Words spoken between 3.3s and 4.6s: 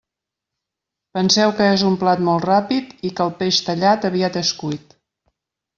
peix tallat aviat és